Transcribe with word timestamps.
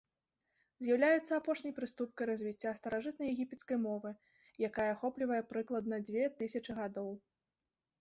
З'яўляецца 0.85 1.29
апошняй 1.37 1.75
прыступкай 1.81 2.25
развіцця 2.31 2.73
старажытнаегіпецкай 2.81 3.77
мовы, 3.87 4.09
якая 4.71 4.89
ахоплівае 4.97 5.41
прыкладна 5.55 6.05
дзве 6.09 6.23
тысячы 6.43 6.71
гадоў. 6.83 7.09